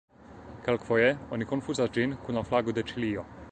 [0.67, 3.31] Kelkfoje oni konfuzas ĝin kun la flago de Ĉilio.